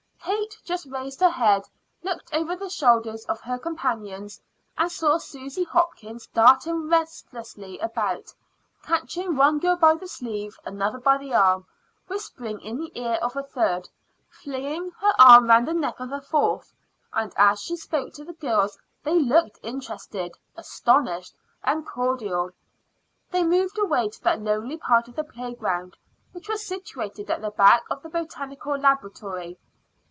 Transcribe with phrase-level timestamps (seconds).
[0.23, 1.63] Kate just raised her head,
[2.03, 4.39] looked over the shoulders of her companions,
[4.77, 8.33] and saw Susy Hopkins darting restlessly about,
[8.83, 11.65] catching one girl by the sleeve, another by the arm,
[12.07, 13.89] whispering in the ear of a third,
[14.29, 16.71] flinging her arm round the neck of a fourth;
[17.13, 21.33] and as she spoke to the girls they looked interested, astonished,
[21.63, 22.51] and cordial.
[23.31, 25.97] They moved away to that lonely part of the playground
[26.31, 29.57] which was situated at the back of the Botanical Laboratory.